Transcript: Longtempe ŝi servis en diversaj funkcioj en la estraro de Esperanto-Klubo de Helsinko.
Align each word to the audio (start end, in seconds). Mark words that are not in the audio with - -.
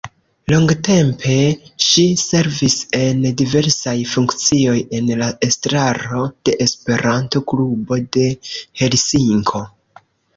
Longtempe 0.51 1.33
ŝi 1.87 2.05
servis 2.21 2.77
en 2.99 3.19
diversaj 3.41 3.93
funkcioj 4.13 4.73
en 5.01 5.11
la 5.19 5.27
estraro 5.49 6.23
de 6.49 6.55
Esperanto-Klubo 6.67 7.99
de 8.19 8.25
Helsinko. 8.83 9.63